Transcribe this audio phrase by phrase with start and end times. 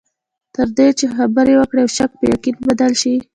[0.55, 3.15] تر دې چې خبرې وکړې او د شک په یقین بدل شي.